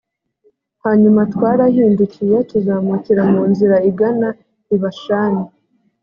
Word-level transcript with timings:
hanyuma 0.83 1.21
twarahindukiye, 1.33 2.35
tuzamukira 2.49 3.23
mu 3.33 3.41
nzira 3.51 3.77
igana 3.89 4.29
i 4.75 4.77
bashani 4.81 5.43